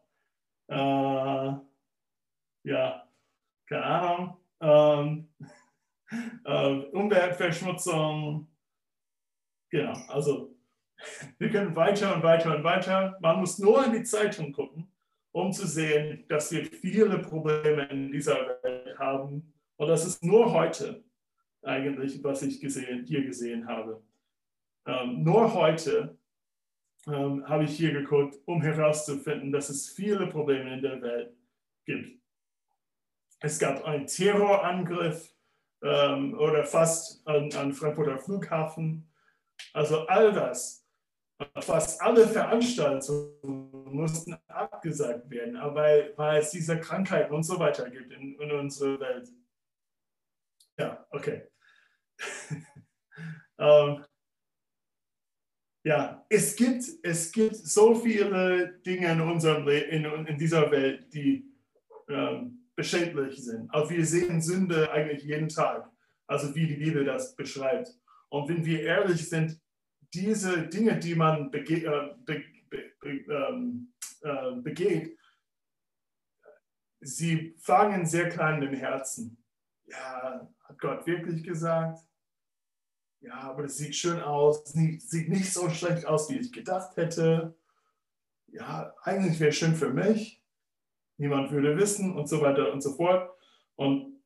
äh, 0.68 1.54
ja, 2.64 3.08
keine 3.66 3.84
Ahnung, 3.84 4.36
ähm, 4.60 5.28
äh, 6.44 6.84
Umweltverschmutzung, 6.90 8.48
genau, 9.70 9.92
also 10.08 10.55
wir 11.38 11.50
können 11.50 11.76
weiter 11.76 12.14
und 12.14 12.22
weiter 12.22 12.56
und 12.56 12.64
weiter. 12.64 13.16
Man 13.20 13.40
muss 13.40 13.58
nur 13.58 13.84
in 13.84 13.92
die 13.92 14.02
Zeitung 14.02 14.52
gucken, 14.52 14.88
um 15.32 15.52
zu 15.52 15.66
sehen, 15.66 16.24
dass 16.28 16.50
wir 16.52 16.64
viele 16.64 17.18
Probleme 17.18 17.88
in 17.88 18.10
dieser 18.12 18.58
Welt 18.62 18.98
haben. 18.98 19.52
Und 19.76 19.88
das 19.88 20.06
ist 20.06 20.24
nur 20.24 20.52
heute 20.52 21.04
eigentlich, 21.62 22.22
was 22.22 22.42
ich 22.42 22.60
gesehen, 22.60 23.04
hier 23.04 23.24
gesehen 23.24 23.66
habe. 23.66 24.02
Ähm, 24.86 25.22
nur 25.24 25.52
heute 25.52 26.16
ähm, 27.08 27.46
habe 27.48 27.64
ich 27.64 27.76
hier 27.76 27.92
geguckt, 27.92 28.36
um 28.46 28.62
herauszufinden, 28.62 29.52
dass 29.52 29.68
es 29.68 29.88
viele 29.90 30.26
Probleme 30.28 30.74
in 30.74 30.82
der 30.82 31.02
Welt 31.02 31.36
gibt. 31.84 32.20
Es 33.40 33.58
gab 33.58 33.84
einen 33.84 34.06
Terrorangriff 34.06 35.34
ähm, 35.82 36.34
oder 36.38 36.64
fast 36.64 37.26
an, 37.26 37.52
an 37.52 37.72
Frankfurter 37.72 38.18
Flughafen. 38.18 39.10
Also 39.72 40.06
all 40.06 40.32
das 40.32 40.85
fast 41.60 42.00
alle 42.00 42.26
Veranstaltungen 42.26 43.94
mussten 43.94 44.36
abgesagt 44.48 45.28
werden, 45.30 45.58
weil, 45.74 46.12
weil 46.16 46.40
es 46.40 46.50
diese 46.50 46.78
Krankheiten 46.80 47.34
und 47.34 47.42
so 47.42 47.58
weiter 47.58 47.90
gibt 47.90 48.12
in, 48.12 48.38
in 48.40 48.50
unserer 48.52 49.00
Welt. 49.00 49.28
Ja, 50.78 51.06
okay. 51.10 51.48
ähm, 53.58 54.04
ja, 55.84 56.26
es 56.28 56.56
gibt, 56.56 56.84
es 57.02 57.30
gibt 57.30 57.56
so 57.56 57.94
viele 57.94 58.80
Dinge 58.80 59.12
in, 59.12 59.20
unserem 59.20 59.68
in, 59.68 60.04
in 60.26 60.38
dieser 60.38 60.70
Welt, 60.70 61.12
die 61.14 61.48
ähm, 62.08 62.70
beschädlich 62.74 63.44
sind. 63.44 63.70
Aber 63.72 63.88
wir 63.88 64.04
sehen 64.04 64.40
Sünde 64.40 64.90
eigentlich 64.90 65.22
jeden 65.22 65.48
Tag, 65.48 65.88
also 66.26 66.54
wie 66.54 66.66
die 66.66 66.76
Bibel 66.76 67.04
das 67.04 67.36
beschreibt. 67.36 67.88
Und 68.28 68.48
wenn 68.48 68.64
wir 68.64 68.82
ehrlich 68.82 69.28
sind, 69.28 69.60
diese 70.16 70.66
Dinge, 70.68 70.98
die 70.98 71.14
man 71.14 71.50
bege 71.50 71.86
äh, 71.86 72.14
be 72.24 72.42
be 73.00 73.08
ähm, 73.08 73.92
äh, 74.22 74.52
begeht, 74.62 75.18
sie 77.00 77.54
fangen 77.58 78.06
sehr 78.06 78.28
klein 78.28 78.62
im 78.62 78.74
Herzen. 78.74 79.42
Ja, 79.84 80.48
hat 80.64 80.78
Gott 80.80 81.06
wirklich 81.06 81.44
gesagt? 81.44 82.00
Ja, 83.20 83.34
aber 83.34 83.64
es 83.64 83.76
sieht 83.76 83.94
schön 83.94 84.20
aus, 84.20 84.64
sieht 84.64 85.28
nicht 85.28 85.52
so 85.52 85.68
schlecht 85.70 86.06
aus, 86.06 86.30
wie 86.30 86.38
ich 86.38 86.52
gedacht 86.52 86.96
hätte. 86.96 87.56
Ja, 88.46 88.94
eigentlich 89.02 89.38
wäre 89.38 89.50
es 89.50 89.56
schön 89.56 89.74
für 89.74 89.90
mich. 89.90 90.42
Niemand 91.18 91.50
würde 91.50 91.76
wissen 91.76 92.16
und 92.16 92.28
so 92.28 92.40
weiter 92.40 92.72
und 92.72 92.82
so 92.82 92.94
fort. 92.94 93.30
Und 93.74 94.22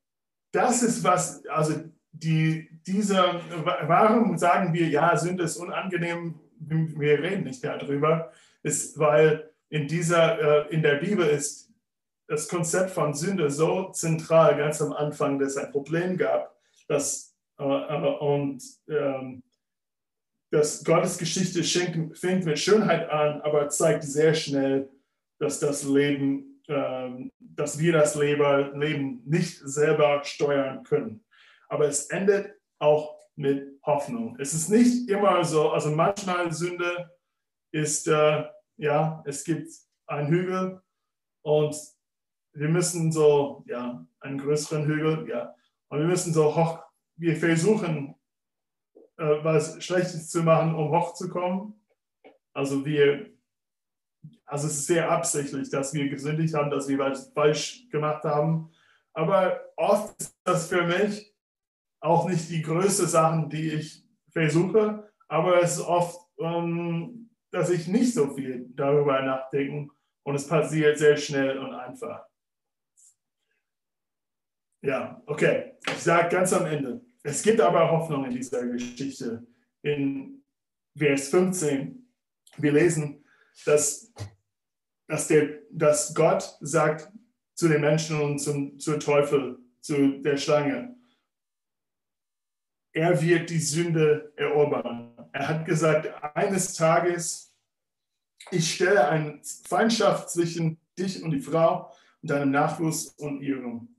das 0.52 0.82
ist 0.82 1.04
was, 1.04 1.44
also 1.46 1.90
die, 2.12 2.68
dieser, 2.86 3.40
warum 3.86 4.36
sagen 4.36 4.72
wir, 4.72 4.88
ja, 4.88 5.16
Sünde 5.16 5.44
ist 5.44 5.56
unangenehm, 5.56 6.38
wir 6.58 7.22
reden 7.22 7.44
nicht 7.44 7.62
mehr 7.62 7.78
darüber, 7.78 8.32
ist, 8.62 8.98
weil 8.98 9.50
in 9.68 9.86
dieser, 9.86 10.66
äh, 10.68 10.74
in 10.74 10.82
der 10.82 10.96
Bibel 10.96 11.26
ist 11.26 11.72
das 12.26 12.48
Konzept 12.48 12.90
von 12.90 13.14
Sünde 13.14 13.50
so 13.50 13.90
zentral, 13.90 14.56
ganz 14.56 14.82
am 14.82 14.92
Anfang, 14.92 15.38
dass 15.38 15.52
es 15.52 15.56
ein 15.56 15.72
Problem 15.72 16.16
gab, 16.16 16.54
dass, 16.88 17.34
äh, 17.58 17.64
und 17.64 18.62
ähm, 18.88 19.42
dass 20.50 20.82
Gottes 20.84 21.16
Geschichte 21.16 21.62
fängt 21.62 22.44
mit 22.44 22.58
Schönheit 22.58 23.08
an, 23.08 23.40
aber 23.42 23.68
zeigt 23.68 24.02
sehr 24.02 24.34
schnell, 24.34 24.90
dass 25.38 25.60
das 25.60 25.84
Leben, 25.84 26.60
ähm, 26.68 27.30
dass 27.38 27.78
wir 27.78 27.92
das 27.92 28.16
Leben 28.16 29.22
nicht 29.24 29.60
selber 29.64 30.22
steuern 30.24 30.82
können 30.82 31.24
aber 31.70 31.86
es 31.86 32.06
endet 32.06 32.54
auch 32.78 33.16
mit 33.36 33.80
Hoffnung. 33.84 34.36
Es 34.38 34.52
ist 34.52 34.68
nicht 34.68 35.08
immer 35.08 35.42
so, 35.44 35.70
also 35.70 35.90
manchmal 35.90 36.52
Sünde 36.52 37.10
ist, 37.72 38.06
äh, 38.08 38.44
ja, 38.76 39.22
es 39.24 39.44
gibt 39.44 39.70
einen 40.06 40.28
Hügel 40.28 40.82
und 41.42 41.76
wir 42.52 42.68
müssen 42.68 43.12
so, 43.12 43.64
ja, 43.66 44.04
einen 44.18 44.38
größeren 44.38 44.84
Hügel, 44.84 45.28
ja, 45.28 45.54
und 45.88 46.00
wir 46.00 46.06
müssen 46.06 46.32
so 46.32 46.54
hoch, 46.54 46.80
wir 47.16 47.36
versuchen, 47.36 48.14
äh, 49.16 49.44
was 49.44 49.82
Schlechtes 49.82 50.28
zu 50.28 50.42
machen, 50.42 50.74
um 50.74 50.90
hochzukommen. 50.90 51.80
Also 52.52 52.84
wir, 52.84 53.30
also 54.44 54.66
es 54.66 54.74
ist 54.74 54.86
sehr 54.86 55.10
absichtlich, 55.10 55.70
dass 55.70 55.94
wir 55.94 56.08
gesündigt 56.08 56.54
haben, 56.54 56.70
dass 56.70 56.88
wir 56.88 56.98
was 56.98 57.32
falsch 57.32 57.88
gemacht 57.90 58.24
haben. 58.24 58.70
Aber 59.12 59.60
oft 59.76 60.20
ist 60.20 60.36
das 60.44 60.68
für 60.68 60.82
mich 60.82 61.29
auch 62.00 62.28
nicht 62.28 62.50
die 62.50 62.62
größten 62.62 63.06
Sachen, 63.06 63.48
die 63.48 63.70
ich 63.70 64.04
versuche, 64.30 65.10
aber 65.28 65.62
es 65.62 65.76
ist 65.76 65.86
oft, 65.86 66.18
ähm, 66.38 67.30
dass 67.50 67.70
ich 67.70 67.86
nicht 67.88 68.14
so 68.14 68.34
viel 68.34 68.66
darüber 68.74 69.20
nachdenke 69.22 69.92
und 70.22 70.34
es 70.34 70.46
passiert 70.46 70.98
sehr 70.98 71.16
schnell 71.16 71.58
und 71.58 71.74
einfach. 71.74 72.24
Ja, 74.82 75.22
okay. 75.26 75.74
Ich 75.86 75.98
sage 75.98 76.30
ganz 76.30 76.52
am 76.52 76.66
Ende. 76.66 77.04
Es 77.22 77.42
gibt 77.42 77.60
aber 77.60 77.90
Hoffnung 77.90 78.24
in 78.24 78.30
dieser 78.30 78.66
Geschichte. 78.66 79.46
In 79.82 80.42
Vers 80.96 81.28
15, 81.28 82.10
wir 82.56 82.72
lesen, 82.72 83.24
dass, 83.66 84.12
dass, 85.06 85.28
der, 85.28 85.60
dass 85.70 86.14
Gott 86.14 86.56
sagt 86.60 87.12
zu 87.54 87.68
den 87.68 87.82
Menschen 87.82 88.20
und 88.20 88.38
zum, 88.38 88.78
zur 88.78 88.98
Teufel, 88.98 89.58
zu 89.80 90.20
der 90.22 90.38
Schlange, 90.38 90.96
er 92.92 93.20
wird 93.20 93.50
die 93.50 93.60
Sünde 93.60 94.32
erobern. 94.36 95.14
Er 95.32 95.48
hat 95.48 95.64
gesagt, 95.64 96.12
eines 96.34 96.74
Tages, 96.74 97.54
ich 98.50 98.74
stelle 98.74 99.08
eine 99.08 99.40
Feindschaft 99.68 100.30
zwischen 100.30 100.78
dich 100.98 101.22
und 101.22 101.30
die 101.30 101.40
Frau 101.40 101.92
und 102.22 102.30
deinem 102.30 102.50
Nachwuchs 102.50 103.08
und 103.18 103.42
ihrem. 103.42 103.94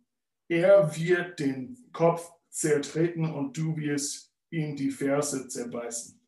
Er 0.49 0.95
wird 0.95 1.39
den 1.39 1.77
Kopf 1.93 2.29
zertreten 2.49 3.25
und 3.25 3.55
du 3.57 3.77
wirst 3.77 4.33
ihm 4.49 4.75
die 4.75 4.91
Ferse 4.91 5.47
zerbeißen. 5.47 6.19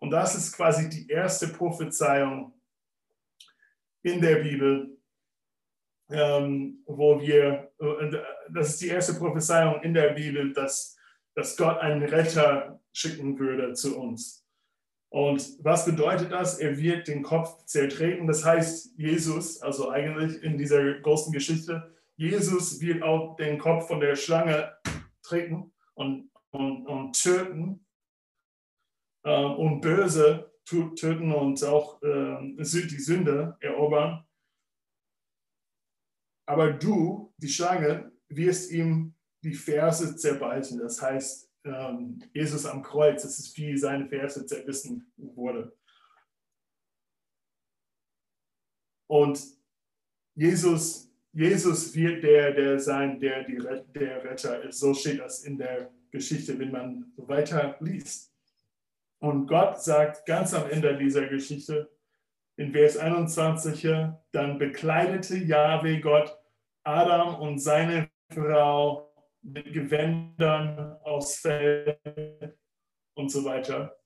Und 0.00 0.10
das 0.10 0.34
ist 0.34 0.52
quasi 0.52 0.88
die 0.88 1.08
erste 1.08 1.48
Prophezeiung 1.48 2.52
in 4.02 4.20
der 4.20 4.36
Bibel, 4.36 4.98
ähm, 6.10 6.82
wo 6.86 7.20
wir, 7.20 7.72
äh, 7.78 8.18
das 8.50 8.70
ist 8.70 8.82
die 8.82 8.88
erste 8.88 9.14
Prophezeiung 9.14 9.82
in 9.82 9.94
der 9.94 10.10
Bibel, 10.10 10.52
dass 10.52 10.96
dass 11.40 11.56
Gott 11.56 11.78
einen 11.78 12.02
Retter 12.02 12.82
schicken 12.92 13.38
würde 13.38 13.72
zu 13.72 13.98
uns. 13.98 14.46
Und 15.08 15.56
was 15.64 15.86
bedeutet 15.86 16.30
das? 16.30 16.58
Er 16.58 16.76
wird 16.76 17.08
den 17.08 17.22
Kopf 17.22 17.64
zertreten. 17.64 18.26
Das 18.26 18.44
heißt, 18.44 18.92
Jesus, 18.98 19.62
also 19.62 19.88
eigentlich 19.88 20.42
in 20.42 20.58
dieser 20.58 21.00
großen 21.00 21.32
Geschichte, 21.32 21.96
Jesus 22.16 22.78
wird 22.82 23.02
auch 23.02 23.36
den 23.36 23.58
Kopf 23.58 23.88
von 23.88 24.00
der 24.00 24.16
Schlange 24.16 24.76
treten 25.22 25.72
und, 25.94 26.30
und, 26.50 26.86
und 26.86 27.14
töten 27.14 27.86
äh, 29.24 29.42
und 29.42 29.80
böse 29.80 30.52
töten 30.66 31.32
und 31.32 31.64
auch 31.64 32.02
äh, 32.02 32.54
die 32.58 33.00
Sünde 33.00 33.56
erobern. 33.60 34.26
Aber 36.46 36.70
du, 36.70 37.32
die 37.38 37.48
Schlange, 37.48 38.12
wirst 38.28 38.70
ihm 38.70 39.14
die 39.42 39.54
Verse 39.54 40.16
zerbeißen. 40.16 40.78
Das 40.78 41.00
heißt, 41.00 41.50
ähm, 41.64 42.22
Jesus 42.32 42.66
am 42.66 42.82
Kreuz, 42.82 43.22
das 43.22 43.38
ist 43.38 43.56
wie 43.56 43.76
seine 43.76 44.08
Verse 44.08 44.44
zerbissen 44.46 45.12
wurde. 45.16 45.76
Und 49.06 49.42
Jesus, 50.34 51.10
Jesus 51.32 51.94
wird 51.94 52.22
der, 52.22 52.52
der 52.52 52.78
sein, 52.78 53.18
der 53.18 53.44
die, 53.44 53.58
der 53.94 54.24
Retter 54.24 54.62
ist. 54.62 54.78
So 54.78 54.94
steht 54.94 55.20
das 55.20 55.44
in 55.44 55.58
der 55.58 55.90
Geschichte, 56.10 56.58
wenn 56.58 56.70
man 56.70 57.12
weiter 57.16 57.76
liest. 57.80 58.32
Und 59.18 59.46
Gott 59.46 59.82
sagt 59.82 60.24
ganz 60.26 60.54
am 60.54 60.70
Ende 60.70 60.96
dieser 60.96 61.26
Geschichte, 61.26 61.90
in 62.56 62.72
Vers 62.72 62.98
21, 62.98 63.88
dann 64.32 64.58
bekleidete 64.58 65.38
Yahweh 65.38 66.00
Gott 66.00 66.38
Adam 66.84 67.40
und 67.40 67.58
seine 67.58 68.10
Frau 68.30 69.09
mit 69.42 69.72
Gewändern 69.72 70.96
aus 71.02 71.36
Fell 71.36 71.98
und 73.14 73.30
so 73.30 73.44
weiter. 73.44 73.96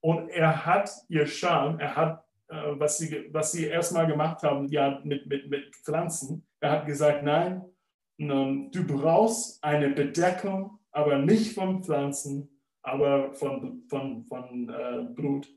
Und 0.00 0.28
er 0.28 0.64
hat 0.64 0.90
ihr 1.08 1.26
Scham, 1.26 1.80
er 1.80 1.96
hat, 1.96 2.24
äh, 2.48 2.72
was, 2.78 2.98
sie, 2.98 3.28
was 3.32 3.52
sie 3.52 3.66
erstmal 3.66 4.06
gemacht 4.06 4.42
haben, 4.42 4.68
ja, 4.68 5.00
mit, 5.02 5.26
mit, 5.26 5.50
mit 5.50 5.74
Pflanzen, 5.76 6.46
er 6.60 6.70
hat 6.70 6.86
gesagt, 6.86 7.22
nein, 7.22 7.64
du 8.18 8.86
brauchst 8.86 9.62
eine 9.62 9.90
Bedeckung, 9.90 10.78
aber 10.90 11.18
nicht 11.18 11.54
von 11.54 11.82
Pflanzen, 11.82 12.48
aber 12.82 13.32
von, 13.34 13.82
von, 13.88 14.24
von 14.24 14.68
äh, 14.68 15.02
Blut, 15.12 15.48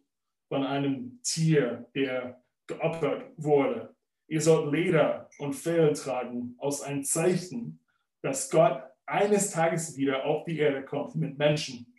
von 0.47 0.65
einem 0.65 1.21
Tier, 1.23 1.87
der 1.93 2.41
geopfert 2.67 3.31
wurde. 3.37 3.95
Ihr 4.27 4.41
sollt 4.41 4.71
Leder 4.71 5.29
und 5.39 5.53
Fell 5.53 5.93
tragen 5.93 6.55
aus 6.57 6.81
einem 6.81 7.03
Zeichen, 7.03 7.79
dass 8.21 8.49
Gott 8.49 8.83
eines 9.05 9.51
Tages 9.51 9.97
wieder 9.97 10.25
auf 10.25 10.45
die 10.45 10.59
Erde 10.59 10.83
kommt 10.83 11.15
mit 11.15 11.37
Menschen. 11.37 11.93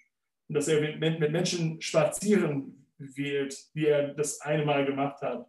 Und 0.48 0.54
dass 0.54 0.68
er 0.68 0.80
mit, 0.80 1.20
mit 1.20 1.33
Menschen 1.33 1.80
spazieren 1.80 2.87
wird, 2.98 3.54
wie 3.72 3.87
er 3.87 4.14
das 4.14 4.40
einmal 4.40 4.85
gemacht 4.85 5.20
hat. 5.22 5.46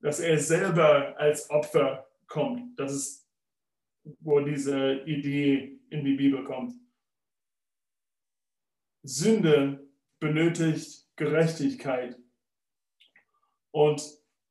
Dass 0.00 0.20
er 0.20 0.38
selber 0.38 1.18
als 1.18 1.48
Opfer 1.50 2.06
kommt. 2.26 2.78
Das 2.78 2.92
ist, 2.92 3.28
wo 4.20 4.40
diese 4.40 5.02
Idee 5.04 5.80
in 5.90 6.04
die 6.04 6.14
Bibel 6.14 6.44
kommt. 6.44 6.74
Sünde 9.02 9.88
benötigt 10.18 11.08
Gerechtigkeit. 11.16 12.16
Und 13.70 14.02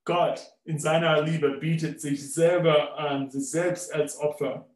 Gott 0.05 0.55
in 0.63 0.79
seiner 0.79 1.21
Liebe 1.21 1.57
bietet 1.57 1.99
sich 1.99 2.33
selber 2.33 2.97
an, 2.97 3.29
sich 3.29 3.49
selbst 3.49 3.93
als 3.93 4.17
Opfer. 4.19 4.69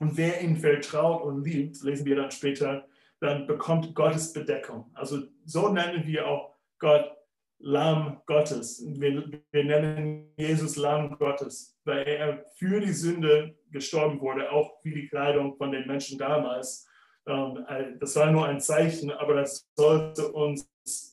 Und 0.00 0.16
wer 0.16 0.40
ihn 0.40 0.56
vertraut 0.56 1.22
und 1.22 1.44
liebt, 1.44 1.82
lesen 1.82 2.06
wir 2.06 2.16
dann 2.16 2.30
später, 2.30 2.86
dann 3.20 3.46
bekommt 3.46 3.94
Gottes 3.94 4.32
Bedeckung. 4.32 4.90
Also 4.94 5.22
so 5.44 5.68
nennen 5.68 6.06
wir 6.06 6.26
auch 6.26 6.56
Gott 6.78 7.16
Lamm 7.62 8.22
Gottes. 8.24 8.82
Wir, 8.86 9.30
wir 9.52 9.64
nennen 9.64 10.32
Jesus 10.38 10.76
Lamm 10.76 11.18
Gottes, 11.18 11.78
weil 11.84 12.08
er 12.08 12.46
für 12.56 12.80
die 12.80 12.92
Sünde 12.92 13.54
gestorben 13.70 14.18
wurde, 14.22 14.50
auch 14.50 14.82
wie 14.82 14.94
die 14.94 15.08
Kleidung 15.08 15.54
von 15.58 15.70
den 15.70 15.86
Menschen 15.86 16.18
damals. 16.18 16.88
Ähm, 17.26 17.62
äh, 17.68 17.98
das 17.98 18.16
war 18.16 18.30
nur 18.32 18.46
ein 18.46 18.60
Zeichen, 18.60 19.10
aber 19.10 19.34
das 19.34 19.68
sollte 19.76 20.32
uns 20.32 20.70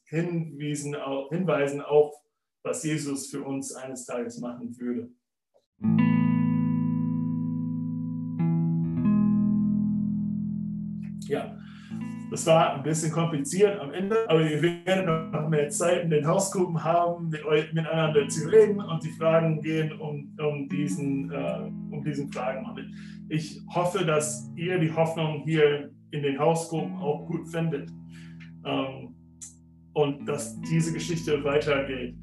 hinwiesen, 0.08 0.96
hinweisen 1.30 1.82
auf, 1.82 2.16
was 2.64 2.84
Jesus 2.84 3.30
für 3.30 3.44
uns 3.44 3.76
eines 3.76 4.06
Tages 4.06 4.40
machen 4.40 4.74
würde. 4.80 5.10
Ja, 11.28 11.58
das 12.30 12.46
war 12.46 12.76
ein 12.76 12.84
bisschen 12.84 13.12
kompliziert 13.12 13.80
am 13.80 13.94
Ende, 13.94 14.18
aber 14.28 14.44
wir 14.44 14.62
werden 14.62 15.32
noch 15.32 15.48
mehr 15.48 15.70
Zeit 15.70 16.04
in 16.04 16.10
den 16.10 16.28
Hausgruppen 16.28 16.84
haben, 16.84 17.30
miteinander 17.30 18.28
zu 18.28 18.50
reden 18.50 18.82
und 18.82 19.04
die 19.04 19.12
Fragen 19.12 19.62
gehen 19.62 19.94
um, 19.94 20.36
um, 20.40 20.68
diesen, 20.68 21.32
äh, 21.32 21.70
um 21.92 22.04
diesen 22.04 22.32
Fragen. 22.32 22.66
Und 22.66 22.86
ich 23.30 23.62
hoffe, 23.74 24.04
dass 24.06 24.52
ihr 24.56 24.78
die 24.78 24.92
Hoffnung 24.92 25.44
hier 25.46 25.90
in 26.12 26.24
den 26.24 26.38
Hausgruppen 26.38 26.98
auch 26.98 27.26
gut 27.28 27.48
findet 27.48 27.90
ähm, 28.66 29.16
und 29.94 30.26
dass 30.28 30.60
diese 30.62 30.94
Geschichte 30.94 31.42
weitergeht 31.44 32.16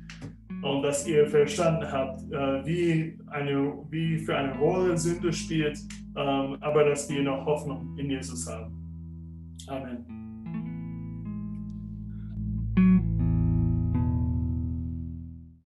und 0.62 0.82
dass 0.82 1.06
ihr 1.06 1.26
verstanden 1.26 1.90
habt, 1.90 2.20
äh, 2.30 2.66
wie, 2.66 3.18
eine, 3.28 3.84
wie 3.90 4.18
für 4.18 4.36
eine 4.36 4.56
Rolle 4.58 4.96
Sünde 4.98 5.32
spielt, 5.32 5.78
ähm, 6.16 6.56
aber 6.60 6.84
dass 6.84 7.08
wir 7.08 7.22
noch 7.22 7.44
Hoffnung 7.46 7.96
in 7.98 8.10
Jesus 8.10 8.50
haben. 8.50 8.73
Amen. 9.68 10.23